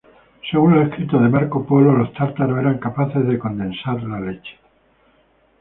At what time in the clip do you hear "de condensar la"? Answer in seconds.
3.27-4.19